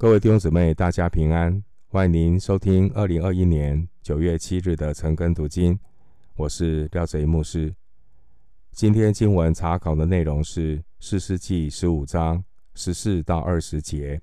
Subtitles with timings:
[0.00, 1.60] 各位弟兄姊妹，大家平安！
[1.88, 5.76] 欢迎您收听二零二一年九月七日的晨更读经。
[6.36, 7.74] 我是廖哲一牧师。
[8.70, 12.44] 今天经文查考的内容是《四世纪》十五章
[12.76, 14.14] 十四到二十节。《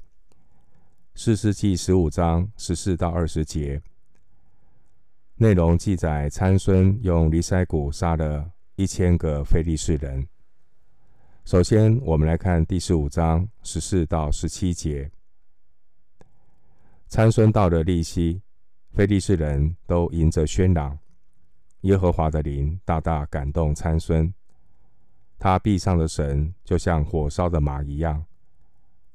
[1.14, 3.82] 四世纪》十五章十四到二十节
[5.36, 10.26] 内容记载，参孙用离腮骨杀了一千个非利士人。
[11.44, 15.12] 首先，我们来看第十五章十四到十七节。
[17.16, 18.42] 参孙到了利希，
[18.92, 21.00] 非利士人都迎着喧嚷。
[21.84, 24.34] 耶和华的灵大大感动参孙，
[25.40, 28.26] 他臂上的绳就像火烧的麻一样，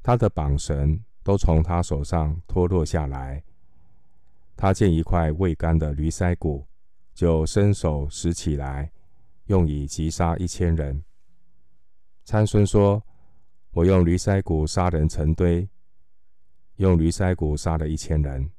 [0.03, 3.45] 他的绑绳都从他手上脱落下来。
[4.57, 6.65] 他见一块未干的驴腮骨，
[7.12, 8.91] 就伸手拾起来，
[9.48, 11.05] 用以击杀一千人。
[12.25, 13.03] 参孙说
[13.73, 15.69] ：“我用驴腮骨杀人成堆。”
[16.80, 18.51] 用驴腮骨杀了一千人。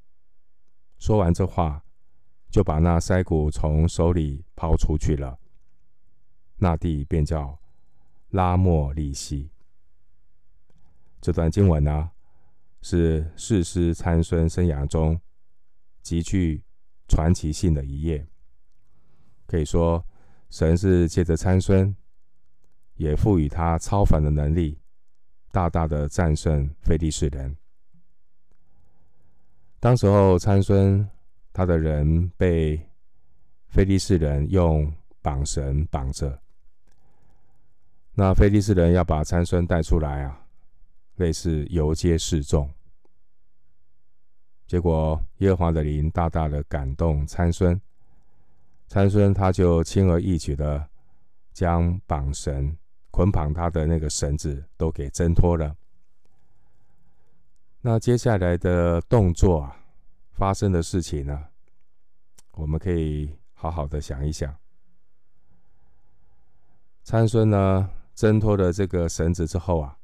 [0.99, 1.83] 说完这话，
[2.51, 5.39] 就把那腮骨从手里抛出去了。
[6.57, 7.57] 那地便叫
[8.29, 9.49] 拉莫利西。
[11.19, 12.11] 这段经文呢，
[12.83, 15.19] 是士师参孙生涯中
[16.03, 16.63] 极具
[17.07, 18.27] 传奇性的一页。
[19.47, 20.05] 可以说，
[20.51, 21.95] 神是借着参孙，
[22.93, 24.79] 也赋予他超凡的能力，
[25.51, 27.57] 大大的战胜非利士人。
[29.81, 31.09] 当时候，参孙
[31.51, 32.79] 他的人被
[33.67, 34.93] 菲利士人用
[35.23, 36.39] 绑绳绑着。
[38.13, 40.45] 那菲利士人要把参孙带出来啊，
[41.15, 42.69] 类似游街示众。
[44.67, 47.81] 结果耶和华的灵大大的感动参孙，
[48.87, 50.87] 参孙他就轻而易举的
[51.53, 52.77] 将绑绳
[53.09, 55.75] 捆绑他的那个绳子都给挣脱了。
[57.83, 59.75] 那接下来的动作啊，
[60.33, 61.47] 发生的事情呢，
[62.51, 64.55] 我们可以好好的想一想。
[67.03, 69.97] 参孙呢，挣脱了这个绳子之后啊，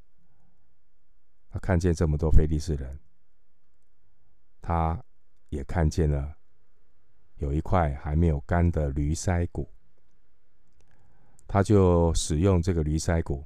[1.51, 2.99] 他看见这么多非利士人，
[4.59, 4.99] 他
[5.49, 6.35] 也看见了
[7.35, 9.69] 有一块还没有干的驴腮骨，
[11.45, 13.45] 他就使用这个驴腮骨，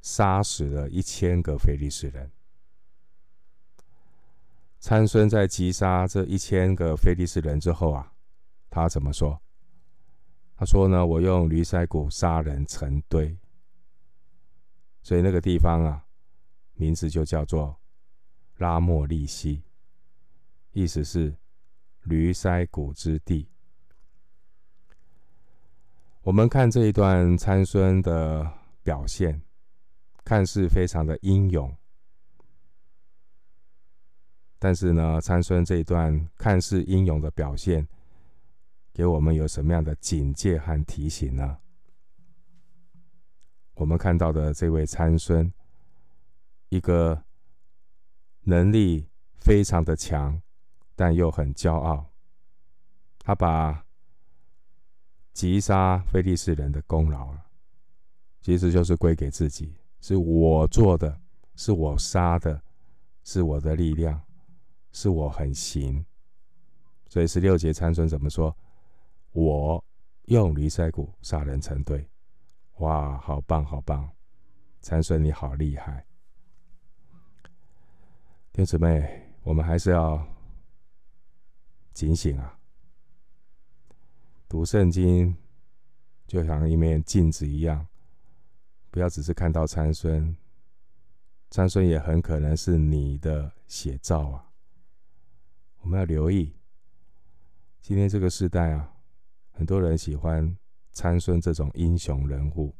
[0.00, 2.30] 杀死了一千个非利士人。
[4.80, 8.12] 参孙在击杀这一千个非利士人之后啊，
[8.70, 9.40] 他怎么说？
[10.56, 13.36] 他说呢：“我用驴腮骨杀人成堆。”
[15.02, 16.04] 所以那个地方啊，
[16.74, 17.76] 名字就叫做
[18.56, 19.62] 拉莫利西，
[20.72, 21.34] 意思是
[22.02, 23.48] 驴腮骨之地。
[26.22, 28.52] 我们看这一段参孙的
[28.82, 29.40] 表现，
[30.24, 31.74] 看似非常的英勇。
[34.58, 37.86] 但是呢，参孙这一段看似英勇的表现，
[38.92, 41.58] 给我们有什么样的警戒和提醒呢？
[43.74, 45.52] 我们看到的这位参孙，
[46.68, 47.22] 一个
[48.40, 50.42] 能力非常的强，
[50.96, 52.10] 但又很骄傲。
[53.20, 53.84] 他把
[55.32, 57.32] 击杀非利士人的功劳，
[58.40, 61.20] 其实就是归给自己，是我做的，
[61.54, 62.60] 是我杀的，
[63.22, 64.20] 是我的力量。
[65.00, 66.04] 是我很行，
[67.08, 68.52] 所以十六节参孙怎么说？
[69.30, 69.84] 我
[70.24, 72.04] 用驴腮骨杀人成堆。
[72.78, 74.10] 哇，好棒好棒！
[74.80, 76.04] 参孙你好厉害。
[78.50, 80.26] 弟兄姊妹，我们还是要
[81.92, 82.58] 警醒啊！
[84.48, 85.36] 读圣经
[86.26, 87.86] 就像一面镜子一样，
[88.90, 90.36] 不要只是看到参孙，
[91.50, 94.47] 参孙也很可能是你的写照啊。
[95.80, 96.54] 我们要留意，
[97.80, 98.92] 今天这个时代啊，
[99.52, 100.56] 很多人喜欢
[100.92, 102.74] 参孙这种英雄人物，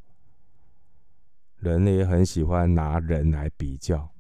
[1.57, 4.11] 人也很喜欢拿人来比较，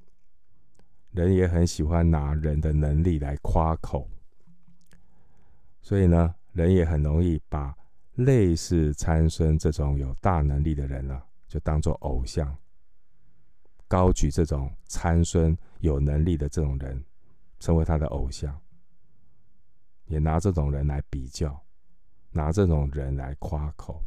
[1.10, 4.08] 人也很喜欢拿人的能力来夸口，
[5.82, 7.76] 所以呢，人也很容易把
[8.14, 12.56] 类似参孙这种有大能力的人啊，就当作偶像，
[13.86, 17.04] 高举这种参孙有能力的这种人，
[17.60, 18.58] 成为他的偶像。
[20.08, 21.58] 也拿这种人来比较，
[22.32, 24.02] 拿这种人来夸口。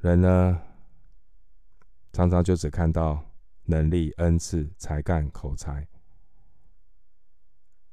[0.00, 0.60] 人呢，
[2.12, 3.24] 常常就只看到
[3.64, 5.86] 能力、恩赐、才干、口才。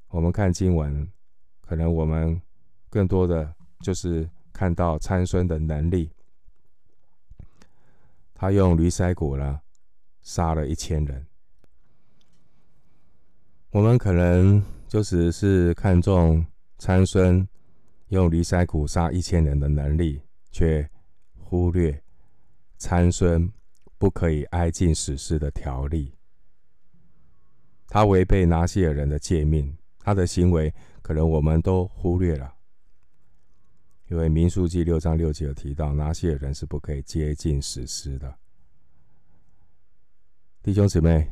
[0.09, 1.11] 我们看经文，
[1.61, 2.39] 可能我们
[2.89, 6.11] 更多的就是看到参孙的能力。
[8.33, 9.61] 他用驴腮骨呢，
[10.21, 11.25] 杀了一千人。
[13.71, 16.45] 我们可能就只是看重
[16.77, 17.47] 参孙
[18.09, 20.21] 用驴筛骨杀一千人的能力，
[20.51, 20.89] 却
[21.37, 22.01] 忽略
[22.77, 23.51] 参孙
[23.97, 26.13] 不可以挨近死尸的条例。
[27.87, 32.53] 他违背拿细耳人的诫命，他的行为可能我们都忽略了。
[34.07, 38.37] 因为民数记六章六节有提到，拿细耳人是不可以接近死尸的。
[40.61, 41.31] 弟兄姊妹，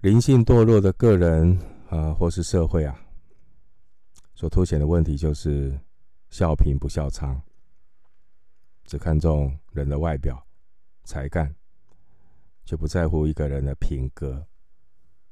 [0.00, 1.58] 灵性堕落的个人、
[1.94, 2.98] 呃，或是社会啊，
[4.34, 5.78] 所凸显的问题就是
[6.28, 7.40] 笑贫不笑娼，
[8.84, 10.44] 只看重人的外表、
[11.04, 11.54] 才干，
[12.64, 14.44] 却不在乎一个人的品格，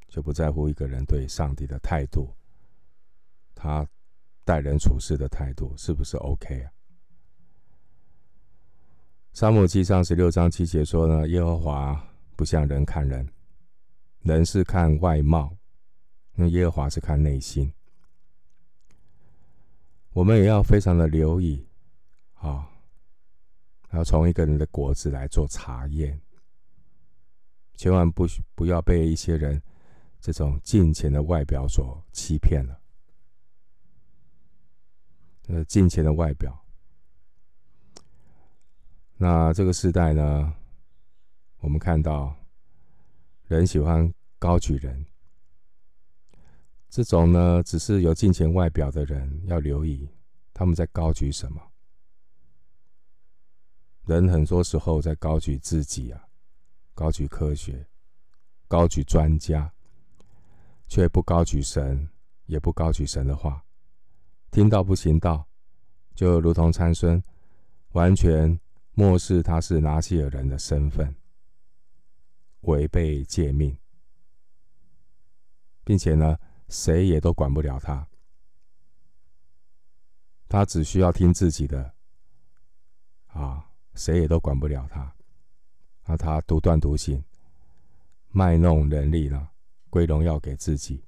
[0.06, 2.32] 却不在乎一个人对上帝的态度，
[3.54, 3.84] 他。
[4.44, 6.72] 待人处事的态度是不是 OK 啊？
[9.32, 13.24] 撒母记上十六章七节说呢，耶和华不像人看人，
[14.22, 15.56] 人是看外貌，
[16.34, 17.72] 那耶和华是看内心。
[20.12, 21.66] 我们也要非常的留意
[22.34, 22.68] 啊，
[23.92, 26.20] 要从一个人的果子来做查验，
[27.76, 29.62] 千万不不要被一些人
[30.20, 32.78] 这种金钱的外表所欺骗了。
[35.48, 36.62] 呃，金钱的外表。
[39.16, 40.54] 那这个时代呢，
[41.60, 42.36] 我们看到
[43.46, 45.06] 人喜欢高举人，
[46.92, 50.06] 这种呢，只是有金钱外表的人要留意
[50.52, 51.58] 他们在高举什么。
[54.04, 56.28] 人很多时候在高举自己啊，
[56.92, 57.86] 高举科学，
[58.68, 59.72] 高举专家，
[60.86, 62.10] 却不高举神，
[62.44, 63.64] 也不高举神的话。
[64.50, 65.48] 听到不行道，
[66.14, 67.22] 就如同参孙，
[67.92, 68.60] 完全
[68.92, 71.16] 漠视他是拿细耳人的身份，
[72.60, 73.78] 违背诫命，
[75.84, 76.38] 并且呢，
[76.72, 78.08] 谁也都管不了他，
[80.48, 81.92] 他只需要听自己的，
[83.26, 83.62] 啊，
[83.94, 85.14] 谁也都管不了他，
[86.06, 87.22] 那他独断独行，
[88.30, 89.50] 卖弄人力了，
[89.90, 91.04] 归荣耀给自己。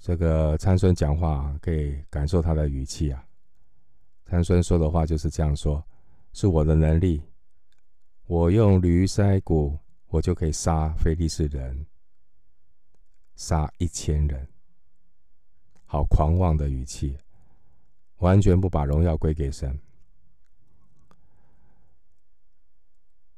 [0.00, 3.24] 这个参孙讲话可以感受他的语气啊。
[4.24, 5.84] 参孙说的话就是这样说
[6.34, 7.22] ：“是我的能力，
[8.26, 11.86] 我用驴腮骨，我就可以杀非利士人，
[13.36, 14.48] 杀一千人。”
[15.86, 17.16] 好狂妄的语气，
[18.16, 19.78] 完全不把荣耀归给神。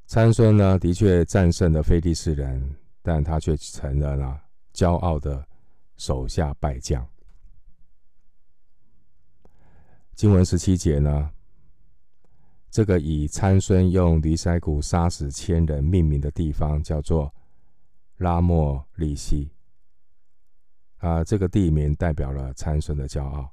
[0.07, 4.41] 参孙呢，的确战胜了非利士人，但他却成了呢
[4.73, 5.47] 骄傲的。
[5.99, 7.05] 手下败将，
[10.15, 11.33] 经文十七节呢，
[12.71, 17.35] 这个以参孙用驴筛骨杀死千人命名的地方叫做
[18.19, 19.51] 拉莫利西。
[20.99, 23.51] 啊，这个地名代表了参孙的骄傲，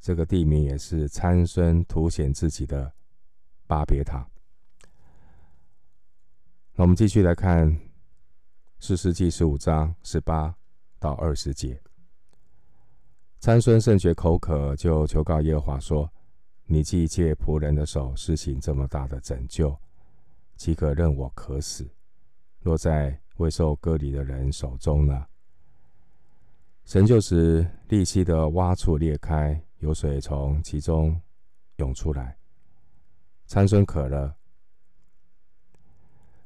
[0.00, 2.92] 这个地名也是参孙凸显自己的
[3.66, 4.28] 巴别塔。
[6.74, 7.80] 那我们继续来看。
[8.78, 10.54] 四世纪十五章十八
[10.98, 11.80] 到二十节，
[13.40, 16.12] 参孙甚觉口渴，就求告耶和华说
[16.68, 19.74] ：“你既借仆人的手施行这么大的拯救，
[20.56, 21.88] 岂可任我渴死，
[22.60, 25.26] 落在未受割礼的人手中呢？”
[26.84, 31.20] 神就使利希的洼处裂开，有水从其中
[31.76, 32.36] 涌出来。
[33.46, 34.36] 参孙渴了，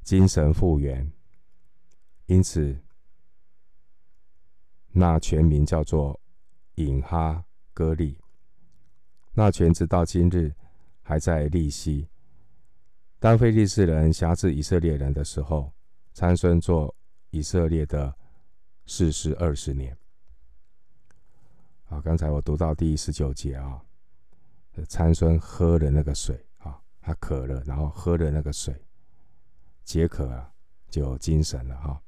[0.03, 1.11] 精神复原。
[2.27, 2.79] 因此，
[4.93, 6.19] 那全名叫做
[6.77, 7.45] 引哈
[7.75, 8.19] 割利。
[9.35, 10.55] 那全直到今日
[11.03, 12.09] 还在利希。
[13.19, 15.73] 当非利士人辖制以色列人的时候，
[16.13, 16.95] 参孙做
[17.31, 18.15] 以色列的
[18.87, 19.97] 士师二十年。
[21.89, 23.83] 啊，刚才我读到第十九节啊，
[24.89, 28.75] 参孙喝了那个水啊，他渴了，然后喝了那个水，
[29.85, 30.53] 解渴啊，
[30.89, 32.01] 就精神了哈。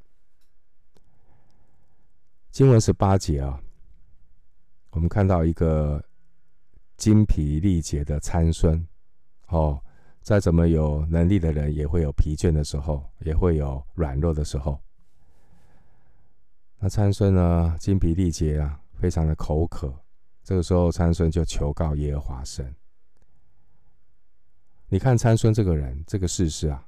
[2.51, 3.61] 经文十八节啊，
[4.91, 6.05] 我们看到一个
[6.97, 8.87] 精疲力竭的参孙。
[9.49, 9.83] 哦，
[10.23, 14.81] 再怎么有能力的人，也会有疲倦的时候，也会有软弱的时候。
[16.79, 19.93] 那参孙呢，精疲力竭啊，非常的口渴。
[20.45, 22.75] 这个时候，参孙就求告耶和华神。
[24.89, 26.87] 你看参孙这个人，这个事实啊，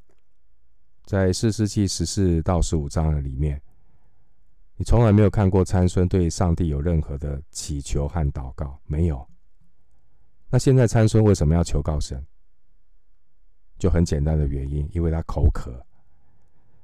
[1.05, 3.61] 在四世纪十四到十五章的里面。
[4.77, 9.25] 你从来没有看过参孙对上帝有任何的祈求和祷告，没有。
[10.51, 12.25] 那现在参孙为什么要求告神？
[13.85, 15.85] 就很简单的原因，因为他口渴。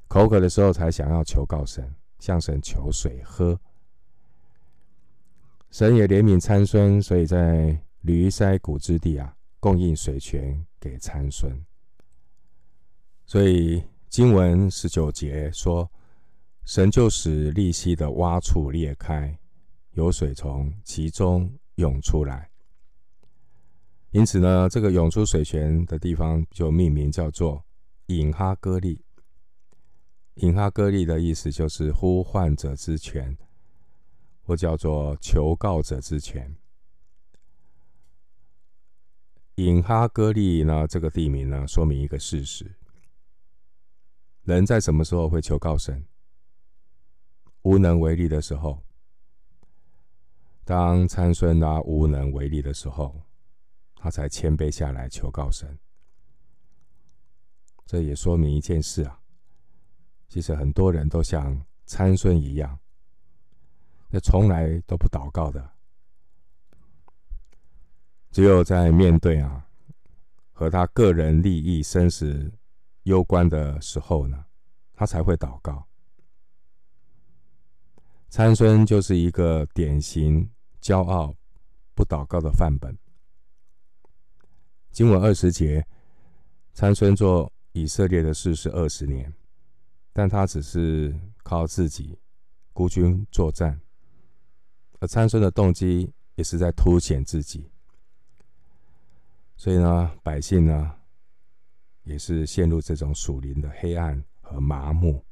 [0.07, 3.59] 口渴的时候才想要求告神，向神求水喝。
[5.71, 11.51] 神也怜悯参孙，所以在驴筛谷之地啊，供应水泉给参孙。
[13.25, 15.91] 所以经文十九节说，
[16.67, 19.35] 神就使利溪的洼处裂开，
[19.93, 22.50] 有水从其中涌出来。
[24.11, 27.65] 因此呢，这个涌出水泉的地方就命名叫做
[28.07, 29.05] 隐哈歌利。
[30.35, 33.37] 隐哈歌利的意思就是呼唤者之泉。
[34.43, 36.57] 或叫做求告者之泉。
[39.57, 42.75] 隐哈歌利呢，这个地名呢，说明一个事实：
[44.43, 46.05] 人在什么时候会求告神？
[47.63, 48.83] 无能为力的时候。
[50.65, 53.23] 当参孙啊无能为力的时候，
[54.03, 55.79] 他才谦卑下来求告神。
[57.85, 59.21] 这也说明一件事啊，
[60.27, 62.79] 其实很多人都像参孙一样。
[64.09, 65.73] 那从来都不祷告的，
[68.31, 69.69] 只有在面对啊
[70.51, 72.51] 和他个人利益生死
[73.03, 74.47] 攸关的时候呢，
[74.95, 75.87] 他才会祷告。
[78.31, 81.37] 参孙就是一个典型骄傲
[81.95, 82.97] 不祷告的范本。
[84.93, 85.87] 经文二十节，
[86.73, 89.33] 参孙做以色列的事是二十年，
[90.13, 92.19] 但他只是靠自己
[92.73, 93.81] 孤军作战。
[94.99, 97.71] 而参孙的动机也是在凸显自己，
[99.57, 100.95] 所以呢，百姓呢
[102.03, 105.25] 也是陷入这种属灵的黑暗和麻木。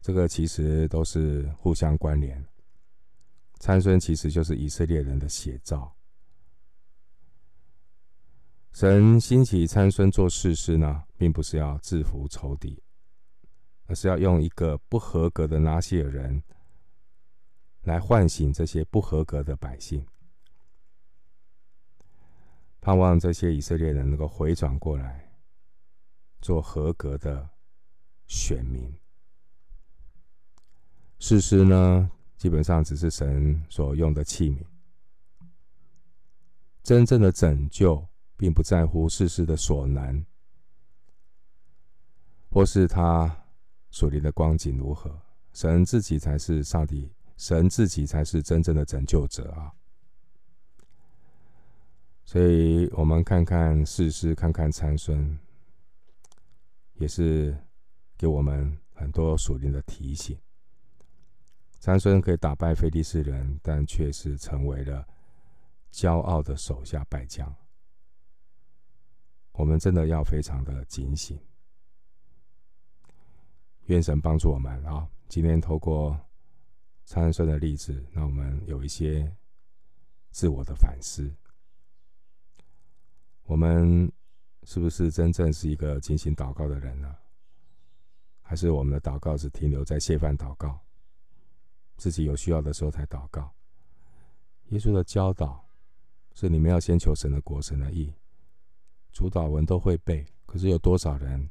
[0.00, 2.44] 这个其实都是互相关联。
[3.60, 5.94] 参孙其实就是以色列人的写照。
[8.72, 12.82] 神兴起参孙做士师呢，并不是要制服仇敌，
[13.86, 16.42] 而是要用一个不合格的拿细耳人。
[17.82, 20.06] 来唤醒这些不合格的百姓，
[22.80, 25.32] 盼望这些以色列人能够回转过来，
[26.40, 27.50] 做合格的
[28.28, 28.96] 选民。
[31.18, 34.64] 士师呢，基本上只是神所用的器皿。
[36.84, 38.06] 真正的拯救，
[38.42, 40.26] 并不在乎世事的所难，
[42.50, 43.44] 或是他
[43.92, 45.16] 属灵的光景如何，
[45.52, 47.08] 神自己才是上帝。
[47.36, 49.72] 神自己才是真正的拯救者啊！
[52.24, 55.38] 所以，我们看看世事，看看参孙，
[56.94, 57.56] 也是
[58.18, 60.36] 给我们很多属灵的提醒。
[61.78, 65.06] 参孙可以打败非利士人，但却是成为了
[65.92, 67.54] 骄傲的手下败将。
[69.52, 71.38] 我们真的要非常的警醒。
[73.86, 75.08] 愿神帮助我们啊！
[75.28, 76.18] 今天透过。
[77.04, 79.30] 参孙的例子，让我们有一些
[80.30, 81.30] 自我的反思。
[83.42, 84.10] 我们
[84.62, 87.14] 是不是真正是一个进行祷告的人呢？
[88.40, 90.80] 还是我们的祷告只停留在谢饭祷告，
[91.96, 93.52] 自己有需要的时候才祷告？
[94.68, 95.68] 耶稣的教导
[96.32, 98.14] 是：你们要先求神的国、神的义。
[99.12, 101.50] 主祷文都会背，可是有多少人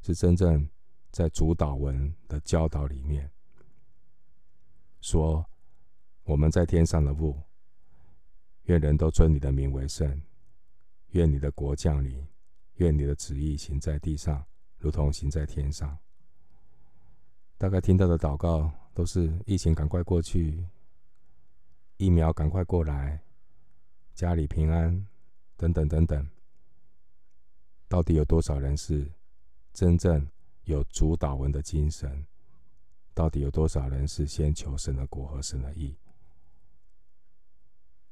[0.00, 0.68] 是真正
[1.10, 3.30] 在主祷文的教导里面？
[5.00, 5.44] 说
[6.24, 7.40] ：“我们在天上的父，
[8.64, 10.20] 愿人都尊你的名为圣。
[11.10, 12.26] 愿你的国降临。
[12.74, 14.44] 愿你的旨意行在地上，
[14.78, 15.98] 如同行在天上。”
[17.58, 20.64] 大概听到的祷告都是疫情赶快过去，
[21.96, 23.20] 疫苗赶快过来，
[24.14, 25.06] 家里平安，
[25.56, 26.28] 等等等等。
[27.88, 29.10] 到底有多少人是
[29.72, 30.28] 真正
[30.64, 32.26] 有主祷文的精神？
[33.14, 35.96] 到底有多少人是先求神的国和神的义？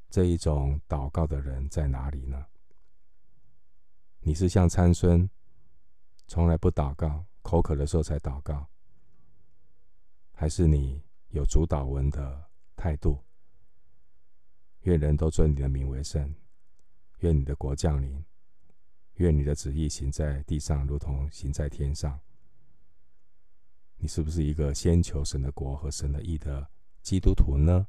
[0.08, 2.46] 这一种祷告的人在哪里呢？
[4.20, 5.28] 你是像参孙，
[6.26, 8.66] 从来不祷告，口渴的时候才祷告，
[10.32, 13.22] 还是你有主祷文的态度？
[14.80, 16.34] 愿人都尊你的名为圣，
[17.18, 18.24] 愿你的国降临，
[19.16, 22.18] 愿你的旨意行在地上，如同行在天上。
[23.98, 26.68] 你是不是一个先求神的国和神的义的
[27.02, 27.86] 基督徒呢？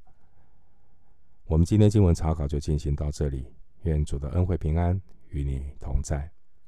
[1.46, 3.46] 我们今天经文查考就进行到这里，
[3.84, 6.31] 愿主的恩惠平安与你同在。